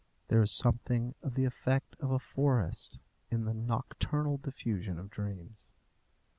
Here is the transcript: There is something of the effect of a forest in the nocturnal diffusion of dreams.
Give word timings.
There 0.29 0.41
is 0.41 0.51
something 0.51 1.13
of 1.21 1.35
the 1.35 1.45
effect 1.45 1.95
of 1.99 2.09
a 2.09 2.17
forest 2.17 2.97
in 3.29 3.45
the 3.45 3.53
nocturnal 3.53 4.37
diffusion 4.39 4.97
of 4.97 5.11
dreams. 5.11 5.69